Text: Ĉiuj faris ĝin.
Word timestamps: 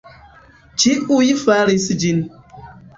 Ĉiuj 0.85 1.29
faris 1.45 1.89
ĝin. 2.05 2.29